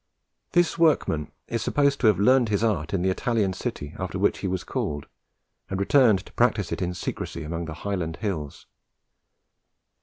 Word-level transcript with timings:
This 0.53 0.79
workman 0.79 1.31
is 1.47 1.61
supposed 1.61 1.99
to 1.99 2.07
have 2.07 2.17
learnt 2.19 2.49
his 2.49 2.63
art 2.63 2.91
in 2.91 3.03
the 3.03 3.11
Italian 3.11 3.53
city 3.53 3.93
after 3.99 4.17
which 4.17 4.39
he 4.39 4.47
was 4.47 4.63
called, 4.63 5.05
and 5.69 5.79
returned 5.79 6.25
to 6.25 6.33
practise 6.33 6.71
it 6.71 6.81
in 6.81 6.95
secrecy 6.95 7.43
among 7.43 7.65
the 7.65 7.75
Highland 7.85 8.15
hills. 8.15 8.65